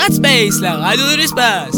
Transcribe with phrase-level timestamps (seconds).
[0.00, 1.76] Radspace, la radio de l'espace.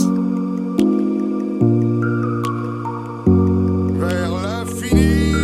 [3.98, 5.34] Vers l'infini.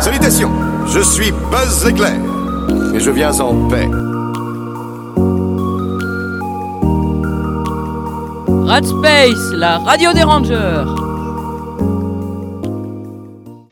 [0.00, 0.50] Salutations,
[0.86, 2.16] je suis Buzz Éclair
[2.94, 3.90] et je viens en paix.
[8.66, 10.84] Radspace, la radio des rangers.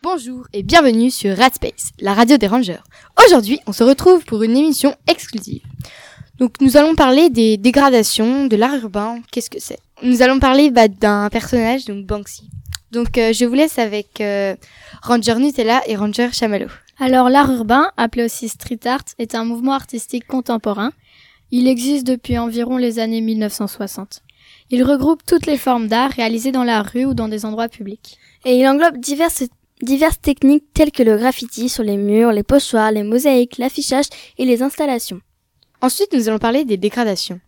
[0.02, 2.80] Bonjour et bienvenue sur Radspace, la radio des rangers.
[3.24, 5.62] Aujourd'hui, on se retrouve pour une émission exclusive.
[6.38, 9.78] Donc nous allons parler des dégradations, de l'art urbain, qu'est-ce que c'est?
[10.02, 12.50] Nous allons parler bah, d'un personnage, donc Banksy.
[12.92, 14.54] Donc euh, je vous laisse avec euh,
[15.02, 16.68] Ranger Nutella et Ranger Chamallow.
[16.98, 20.92] Alors l'art urbain, appelé aussi street art, est un mouvement artistique contemporain.
[21.50, 24.22] Il existe depuis environ les années 1960.
[24.70, 28.18] Il regroupe toutes les formes d'art réalisées dans la rue ou dans des endroits publics.
[28.44, 29.44] Et il englobe diverses,
[29.82, 34.06] diverses techniques telles que le graffiti sur les murs, les pochoirs, les mosaïques, l'affichage
[34.38, 35.20] et les installations.
[35.82, 37.40] Ensuite, nous allons parler des dégradations.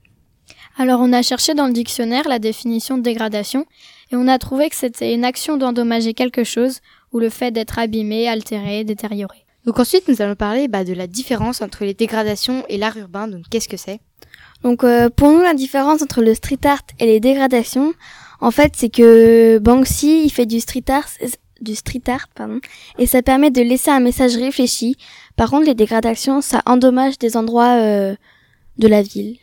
[0.76, 3.66] Alors on a cherché dans le dictionnaire la définition de dégradation
[4.12, 6.80] et on a trouvé que c'était une action d'endommager quelque chose
[7.12, 9.44] ou le fait d'être abîmé, altéré, détérioré.
[9.64, 13.26] Donc ensuite, nous allons parler bah, de la différence entre les dégradations et l'art urbain.
[13.26, 14.00] Donc qu'est-ce que c'est?
[14.62, 17.92] Donc euh, pour nous, la différence entre le street art et les dégradations,
[18.40, 21.08] en fait, c'est que Banksy, il fait du street art,
[21.60, 22.60] du street art, pardon,
[22.98, 24.96] et ça permet de laisser un message réfléchi.
[25.36, 28.14] Par contre, les dégradations, ça endommage des endroits euh,
[28.78, 29.36] de la ville.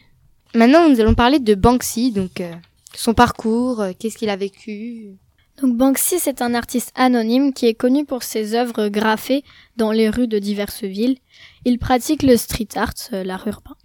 [0.54, 2.54] Maintenant, nous allons parler de Banksy, donc euh,
[2.96, 5.18] son parcours, euh, qu'est-ce qu'il a vécu.
[5.62, 9.44] Donc Banksy, c'est un artiste anonyme qui est connu pour ses œuvres graffées
[9.78, 11.18] dans les rues de diverses villes.
[11.64, 13.76] Il pratique le street art, euh, l'art urbain.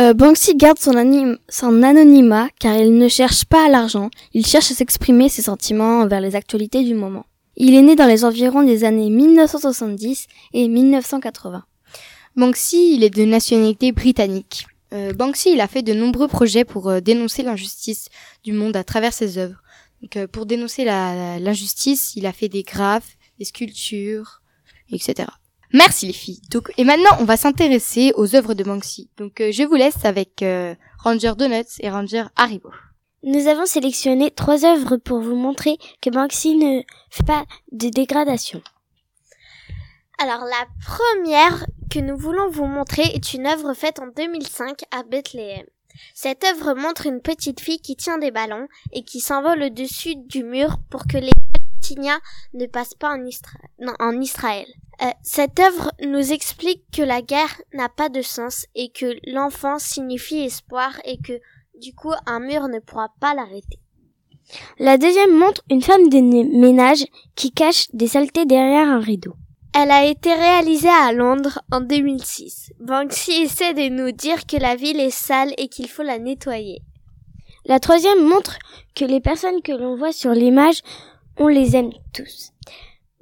[0.00, 5.28] Euh, Banksy garde son, anonymat car il ne cherche pas l'argent, il cherche à s'exprimer
[5.28, 7.26] ses sentiments envers les actualités du moment.
[7.56, 11.64] Il est né dans les environs des années 1970 et 1980.
[12.34, 14.66] Banksy, il est de nationalité britannique.
[14.94, 18.08] Euh, Banksy, il a fait de nombreux projets pour euh, dénoncer l'injustice
[18.42, 19.60] du monde à travers ses œuvres.
[20.00, 24.40] Donc, euh, pour dénoncer l'injustice, il a fait des graphes, des sculptures,
[24.90, 25.28] etc.
[25.72, 26.40] Merci les filles.
[26.76, 29.08] Et maintenant, on va s'intéresser aux œuvres de Banksy.
[29.16, 32.70] Donc, euh, je vous laisse avec euh, Ranger Donuts et Ranger Haribo.
[33.22, 38.62] Nous avons sélectionné trois œuvres pour vous montrer que Banksy ne fait pas de dégradation.
[40.18, 45.02] Alors la première que nous voulons vous montrer est une œuvre faite en 2005 à
[45.02, 45.66] Bethléem.
[46.14, 50.44] Cette œuvre montre une petite fille qui tient des ballons et qui s'envole au-dessus du
[50.44, 51.30] mur pour que les
[52.54, 54.66] Ne passent pas en, Isra- non, en Israël.
[55.02, 59.78] Euh, cette œuvre nous explique que la guerre n'a pas de sens et que l'enfant
[59.78, 61.40] signifie espoir et que
[61.80, 63.78] du coup, un mur ne pourra pas l'arrêter.
[64.78, 66.20] La deuxième montre une femme de
[66.58, 67.04] ménage
[67.36, 69.34] qui cache des saletés derrière un rideau.
[69.72, 72.72] Elle a été réalisée à Londres en 2006.
[72.80, 76.82] Banksy essaie de nous dire que la ville est sale et qu'il faut la nettoyer.
[77.64, 78.58] La troisième montre
[78.96, 80.80] que les personnes que l'on voit sur l'image,
[81.40, 82.52] on les aime tous.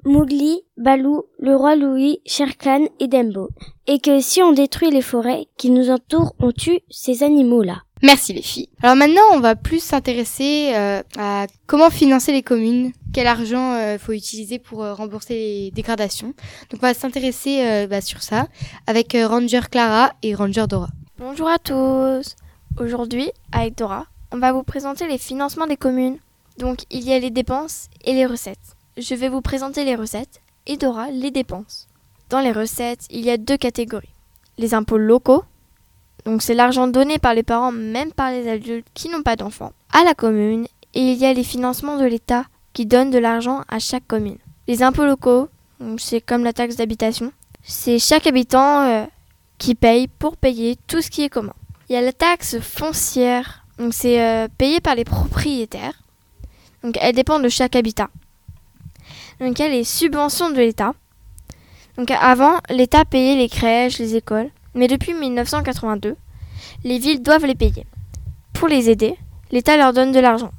[0.05, 3.49] Mowgli, Balou, le roi Louis, Shere Khan et Dembo.
[3.87, 7.83] Et que si on détruit les forêts qui nous entourent, on tue ces animaux-là.
[8.03, 8.69] Merci les filles.
[8.83, 13.99] Alors maintenant, on va plus s'intéresser euh, à comment financer les communes, quel argent euh,
[13.99, 16.35] faut utiliser pour euh, rembourser les dégradations.
[16.71, 18.49] Donc on va s'intéresser euh, bah, sur ça
[18.87, 20.89] avec euh, Ranger Clara et Ranger Dora.
[21.19, 22.37] Bonjour à tous.
[22.81, 26.19] Aujourd'hui, avec Dora, on va vous présenter les financements des communes.
[26.59, 28.77] Donc, il y a les dépenses et les recettes.
[28.97, 31.87] Je vais vous présenter les recettes et Dora les dépenses.
[32.31, 34.13] Dans les recettes, il y a deux catégories.
[34.59, 35.45] Les impôts locaux,
[36.25, 39.73] donc c'est l'argent donné par les parents, même par les adultes qui n'ont pas d'enfants,
[39.93, 40.67] à la commune.
[40.95, 44.39] Et il y a les financements de l'État qui donnent de l'argent à chaque commune.
[44.67, 45.49] Les impôts locaux,
[45.97, 47.33] c'est comme la taxe d'habitation,
[47.63, 49.05] c'est chaque habitant euh,
[49.59, 51.55] qui paye pour payer tout ce qui est commun.
[51.89, 56.03] Il y a la taxe foncière, donc c'est euh, payé par les propriétaires.
[56.83, 58.09] Donc elle dépend de chaque habitat.
[59.41, 60.95] Donc il y a les subventions de l'État.
[61.97, 66.17] Donc avant, l'État payait les crèches, les écoles, mais depuis 1982,
[66.85, 67.87] les villes doivent les payer.
[68.53, 69.17] Pour les aider,
[69.51, 70.51] l'État leur donne de l'argent.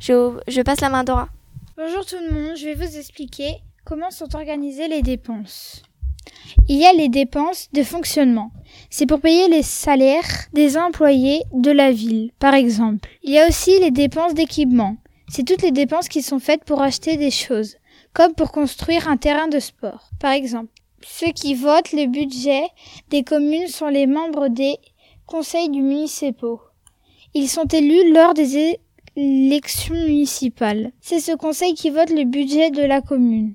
[0.00, 1.28] Je, passe la main à Dora.
[1.76, 5.82] Bonjour tout le monde, je vais vous expliquer comment sont organisées les dépenses.
[6.68, 8.50] Il y a les dépenses de fonctionnement.
[8.90, 13.08] C'est pour payer les salaires des employés de la ville, par exemple.
[13.22, 14.96] Il y a aussi les dépenses d'équipement.
[15.28, 17.76] C'est toutes les dépenses qui sont faites pour acheter des choses,
[18.12, 20.70] comme pour construire un terrain de sport, par exemple.
[21.02, 22.62] Ceux qui votent le budget
[23.10, 24.76] des communes sont les membres des
[25.26, 26.60] conseils du municipaux.
[27.34, 28.76] Ils sont élus lors des
[29.16, 30.92] élections municipales.
[31.00, 33.54] C'est ce conseil qui vote le budget de la commune.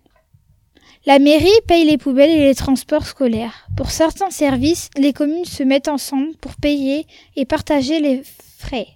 [1.05, 3.67] La mairie paye les poubelles et les transports scolaires.
[3.75, 8.21] Pour certains services, les communes se mettent ensemble pour payer et partager les
[8.59, 8.87] frais.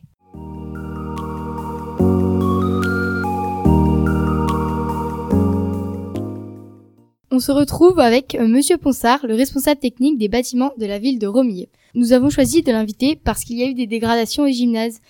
[7.36, 11.20] On se retrouve avec euh, Monsieur Ponsard, le responsable technique des bâtiments de la ville
[11.20, 11.68] de Romilly.
[11.94, 15.02] Nous avons choisi de l'inviter parce qu'il y a eu des dégradations au gymnase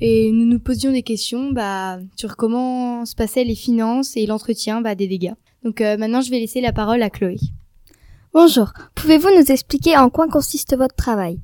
[0.00, 4.80] et nous nous posions des questions bah, sur comment se passaient les finances et l'entretien
[4.80, 5.34] bah, des dégâts.
[5.62, 7.36] Donc euh, maintenant, je vais laisser la parole à Chloé.
[8.32, 11.38] Bonjour, pouvez-vous nous expliquer en quoi consiste votre travail?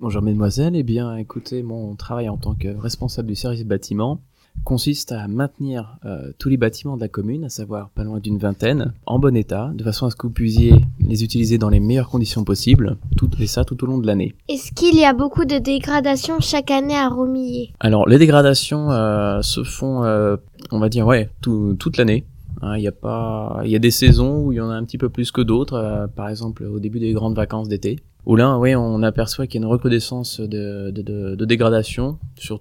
[0.00, 4.20] Bonjour mesdemoiselles, eh bien écoutez, mon travail en tant que responsable du service bâtiment
[4.64, 8.38] consiste à maintenir euh, tous les bâtiments de la commune, à savoir pas loin d'une
[8.38, 11.80] vingtaine, en bon état, de façon à ce que vous puissiez les utiliser dans les
[11.80, 14.34] meilleures conditions possibles, tout, et ça tout au long de l'année.
[14.48, 17.72] Est-ce qu'il y a beaucoup de dégradations chaque année à Romilly?
[17.80, 20.36] Alors les dégradations euh, se font, euh,
[20.70, 22.24] on va dire, ouais, tout, toute l'année.
[22.62, 24.74] Hein, Il y a pas, il y a des saisons où il y en a
[24.74, 26.08] un petit peu plus que d'autres.
[26.16, 28.00] par exemple, au début des grandes vacances d'été.
[28.26, 32.60] Où là, oui, on aperçoit qu'il y a une recrudescence de, dégradation sur,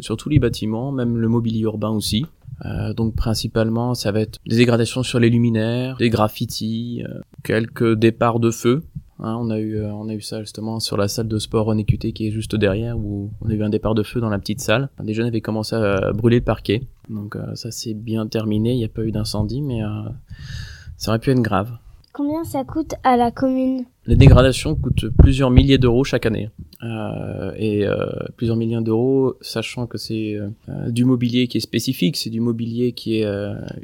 [0.00, 2.24] sur tous les bâtiments, même le mobilier urbain aussi.
[2.64, 7.94] Euh, donc principalement, ça va être des dégradations sur les luminaires, des graffitis, euh, quelques
[7.94, 8.84] départs de feu.
[9.18, 11.66] Hein, on a eu, euh, on a eu ça justement sur la salle de sport
[11.66, 14.30] René Cuté qui est juste derrière où on a eu un départ de feu dans
[14.30, 14.88] la petite salle.
[15.02, 16.82] Des jeunes avaient commencé à brûler le parquet.
[17.08, 19.80] Donc ça c'est bien terminé, il n'y a pas eu d'incendie, mais
[20.96, 21.76] ça aurait pu être grave.
[22.12, 26.50] Combien ça coûte à la commune Les dégradations coûtent plusieurs milliers d'euros chaque année.
[26.82, 27.94] Euh, et euh,
[28.36, 32.92] plusieurs millions d'euros, sachant que c'est euh, du mobilier qui est spécifique, c'est du mobilier
[32.92, 33.28] qui est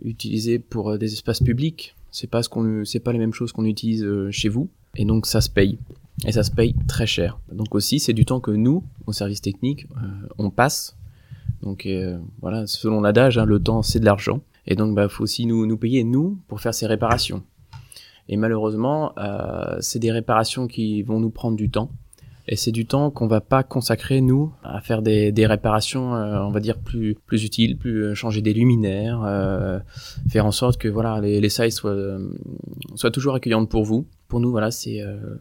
[0.02, 1.94] utilisé pour des espaces publics.
[2.10, 4.68] C'est pas ce qu'on, c'est pas les mêmes choses qu'on utilise chez vous.
[4.96, 5.78] Et donc ça se paye.
[6.26, 7.38] Et ça se paye très cher.
[7.52, 9.86] Donc aussi, c'est du temps que nous, au service technique,
[10.38, 10.96] on passe.
[11.62, 11.86] Donc
[12.40, 14.40] voilà, selon l'adage, hein, le temps c'est de l'argent.
[14.66, 17.44] Et donc bah faut aussi nous payer nous pour faire ces réparations.
[18.28, 21.90] Et malheureusement, euh, c'est des réparations qui vont nous prendre du temps.
[22.48, 26.38] Et c'est du temps qu'on va pas consacrer, nous, à faire des, des réparations, euh,
[26.42, 29.80] on va dire, plus, plus utiles, plus euh, changer des luminaires, euh,
[30.28, 32.28] faire en sorte que voilà, les, les salles soient, euh,
[32.94, 34.06] soient toujours accueillantes pour vous.
[34.28, 35.36] Pour nous, voilà, c'est euh,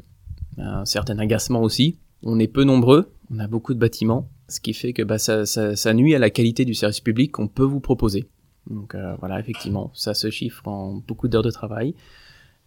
[0.58, 2.00] un certain agacement aussi.
[2.24, 5.46] On est peu nombreux, on a beaucoup de bâtiments, ce qui fait que bah, ça,
[5.46, 8.26] ça, ça nuit à la qualité du service public qu'on peut vous proposer.
[8.68, 11.94] Donc euh, voilà, effectivement, ça se chiffre en beaucoup d'heures de travail.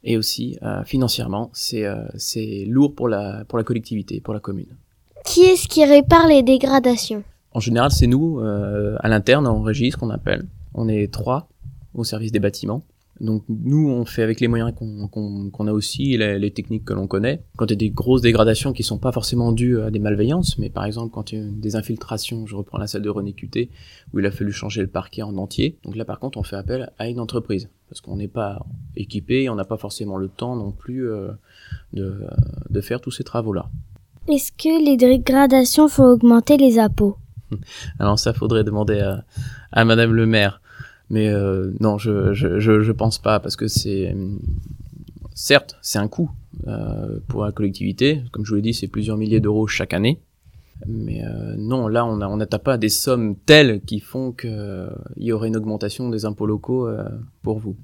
[0.05, 1.97] Et aussi, euh, financièrement, c'est euh,
[2.67, 4.77] lourd pour la, pour la collectivité, pour la commune.
[5.25, 7.25] Qui est-ce qui répare les dégradations?
[7.53, 10.47] En général, c'est nous, euh, à l'interne, en régie, ce qu'on appelle.
[10.75, 11.49] On est trois
[11.95, 12.85] au service des bâtiments.
[13.21, 17.07] Donc nous, on fait avec les moyens qu'on a aussi, les, les techniques que l'on
[17.07, 17.43] connaît.
[17.57, 20.59] Quand il y a des grosses dégradations qui sont pas forcément dues à des malveillances,
[20.59, 23.33] mais par exemple quand il y a des infiltrations, je reprends la salle de René
[23.33, 23.71] Cuté,
[24.13, 25.79] où il a fallu changer le parquet en entier.
[25.85, 28.65] Donc là, par contre, on fait appel à une entreprise, parce qu'on n'est pas
[28.97, 31.31] équipé, et on n'a pas forcément le temps non plus euh,
[31.93, 32.21] de,
[32.71, 33.71] de faire tous ces travaux-là.
[34.29, 37.17] Est-ce que les dégradations font augmenter les impôts?
[37.99, 39.25] Alors ça, faudrait demander à,
[39.73, 40.61] à Madame le maire.
[41.11, 44.15] Mais euh, non, je, je, je, je pense pas, parce que c'est...
[45.35, 46.31] Certes, c'est un coût
[46.67, 48.23] euh, pour la collectivité.
[48.33, 50.21] Comme je vous l'ai dit, c'est plusieurs milliers d'euros chaque année.
[50.87, 54.91] Mais euh, non, là, on n'a on n'atteint pas des sommes telles qui font qu'il
[55.17, 57.05] y aurait une augmentation des impôts locaux euh,
[57.43, 57.77] pour vous.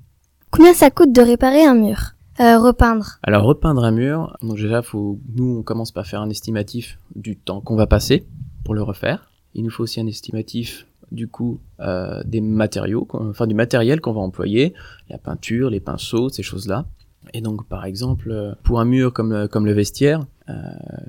[0.50, 3.18] Combien ça coûte de réparer un mur euh, Repeindre?
[3.22, 7.36] Alors repeindre un mur, donc déjà faut nous on commence par faire un estimatif du
[7.36, 8.26] temps qu'on va passer
[8.64, 9.30] pour le refaire.
[9.54, 14.12] Il nous faut aussi un estimatif du coup euh, des matériaux, enfin du matériel qu'on
[14.12, 14.74] va employer,
[15.08, 16.86] la peinture, les pinceaux, ces choses-là.
[17.32, 20.54] Et donc par exemple euh, pour un mur comme comme le vestiaire, euh,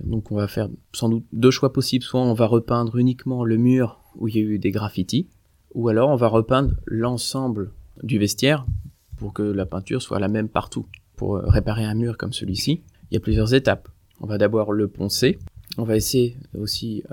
[0.03, 2.03] donc on va faire sans doute deux choix possibles.
[2.03, 5.27] Soit on va repeindre uniquement le mur où il y a eu des graffitis,
[5.73, 7.71] ou alors on va repeindre l'ensemble
[8.03, 8.65] du vestiaire
[9.17, 10.85] pour que la peinture soit la même partout
[11.15, 13.87] pour réparer un mur comme celui-ci, il y a plusieurs étapes.
[14.19, 15.39] On va d'abord le poncer,
[15.77, 17.03] on va essayer aussi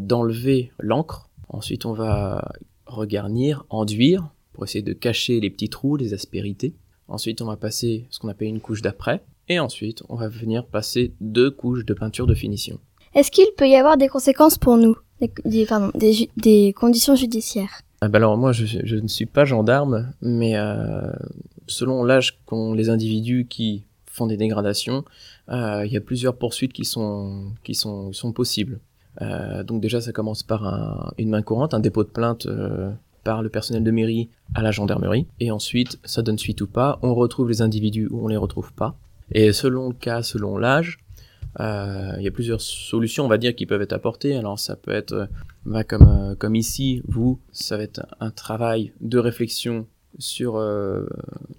[0.00, 2.50] d'enlever l'encre, ensuite on va
[2.86, 6.74] regarnir, enduire, pour essayer de cacher les petits trous, les aspérités.
[7.08, 10.66] Ensuite on va passer ce qu'on appelle une couche d'après, et ensuite on va venir
[10.66, 12.78] passer deux couches de peinture de finition.
[13.14, 14.96] Est-ce qu'il peut y avoir des conséquences pour nous?
[15.20, 17.82] Des, des- pardon, des, ju- des conditions judiciaires?
[18.00, 21.10] Ah bah alors moi je, je ne suis pas gendarme, mais euh,
[21.66, 25.04] selon l'âge qu'ont les individus qui font des dégradations,
[25.50, 28.80] euh, il y a plusieurs poursuites qui sont, qui sont, sont possibles.
[29.20, 32.90] Euh, donc déjà ça commence par un- une main courante, un dépôt de plainte euh,
[33.24, 36.98] par le personnel de mairie à la gendarmerie, et ensuite ça donne suite ou pas,
[37.02, 38.96] on retrouve les individus ou on les retrouve pas.
[39.32, 40.98] Et selon le cas, selon l'âge,
[41.58, 44.36] euh, il y a plusieurs solutions, on va dire, qui peuvent être apportées.
[44.36, 45.26] Alors ça peut être, euh,
[45.66, 49.86] bah, comme, comme ici, vous, ça va être un travail de réflexion
[50.18, 50.60] sur,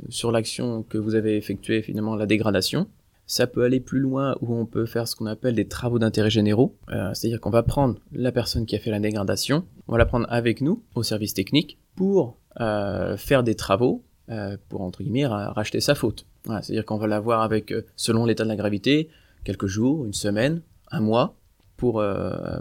[0.09, 2.87] sur l'action que vous avez effectuée, finalement, la dégradation.
[3.31, 6.29] Ça peut aller plus loin où on peut faire ce qu'on appelle des travaux d'intérêt
[6.29, 6.75] généraux.
[6.89, 10.05] Euh, C'est-à-dire qu'on va prendre la personne qui a fait la dégradation, on va la
[10.05, 15.27] prendre avec nous au service technique pour euh, faire des travaux euh, pour, entre guillemets,
[15.27, 16.25] ra- racheter sa faute.
[16.43, 19.07] Voilà, C'est-à-dire qu'on va la voir avec, selon l'état de la gravité,
[19.45, 20.61] quelques jours, une semaine,
[20.91, 21.37] un mois,
[21.77, 22.03] pour,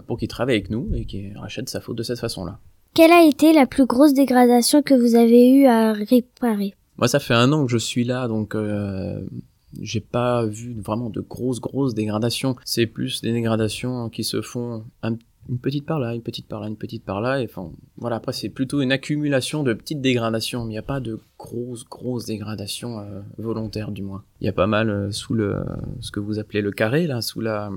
[0.07, 2.59] pour qu'il travaille avec nous et qu'il rachète sa faute de cette façon-là.
[2.93, 6.75] Quelle a été la plus grosse dégradation que vous avez eu à réparer?
[6.97, 9.19] Moi, ça fait un an que je suis là, donc euh,
[9.79, 12.55] j'ai pas vu vraiment de grosses, grosses dégradations.
[12.65, 15.17] C'est plus des dégradations qui se font un-
[15.49, 17.41] une petite par là, une petite par là, une petite par là.
[17.43, 20.99] Enfin, voilà, après, c'est plutôt une accumulation de petites dégradations, mais il n'y a pas
[20.99, 24.23] de grosses, grosses dégradations euh, volontaires, du moins.
[24.39, 25.55] Il y a pas mal euh, sous le,
[25.99, 27.71] ce que vous appelez le carré, là, sous la,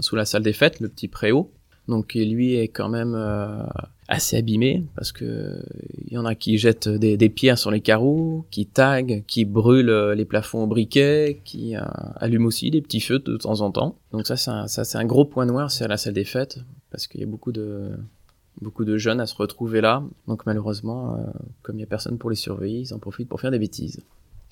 [0.00, 1.52] sous la salle des fêtes, le petit préau.
[1.88, 3.62] Donc, lui est quand même euh,
[4.08, 5.62] assez abîmé parce que
[6.06, 9.44] il y en a qui jettent des, des pierres sur les carreaux, qui taguent, qui
[9.44, 11.82] brûlent euh, les plafonds au briquet, qui euh,
[12.16, 13.96] allument aussi des petits feux de temps en temps.
[14.12, 16.24] Donc ça, c'est un, ça, c'est un gros point noir, c'est à la salle des
[16.24, 16.58] fêtes
[16.90, 17.90] parce qu'il y a beaucoup de
[18.60, 20.02] beaucoup de jeunes à se retrouver là.
[20.28, 21.24] Donc malheureusement, euh,
[21.62, 24.00] comme il y a personne pour les surveiller, ils en profitent pour faire des bêtises.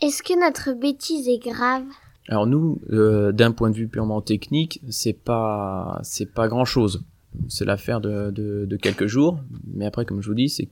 [0.00, 1.84] Est-ce que notre bêtise est grave?
[2.28, 7.04] Alors nous, euh, d'un point de vue purement technique, c'est pas c'est pas grand chose.
[7.48, 9.38] C'est l'affaire de, de, quelques jours,
[9.72, 10.68] mais après, comme je vous dis, c'est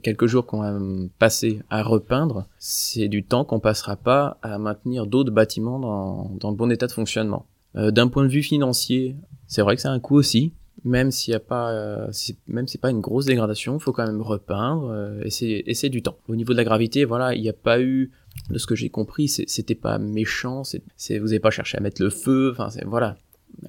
[0.00, 0.78] quelques jours qu'on va
[1.18, 2.46] passer à repeindre.
[2.58, 6.86] C'est du temps qu'on passera pas à maintenir d'autres bâtiments dans, dans le bon état
[6.86, 7.46] de fonctionnement.
[7.76, 9.16] Euh, d'un point de vue financier,
[9.46, 10.52] c'est vrai que c'est un coût aussi.
[10.84, 12.10] Même s'il y a pas, euh,
[12.48, 16.16] même c'est pas une grosse dégradation, faut quand même repeindre euh, et c'est du temps.
[16.26, 18.10] Au niveau de la gravité, voilà, il n'y a pas eu
[18.50, 22.02] de ce que j'ai compris, c'était pas méchant, c'est, vous n'avez pas cherché à mettre
[22.02, 23.16] le feu, enfin voilà.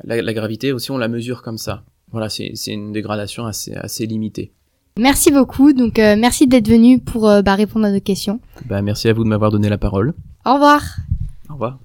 [0.05, 1.83] La gravité aussi on la mesure comme ça.
[2.13, 4.53] Voilà, c'est, une dégradation assez, assez limitée.
[4.97, 5.73] Merci beaucoup.
[5.73, 8.39] Donc, euh, merci d'être venu pour euh, bah, répondre à nos questions.
[8.67, 10.13] Bah, merci à vous de m'avoir donné la parole.
[10.45, 10.83] Au revoir.
[11.49, 11.79] Au revoir.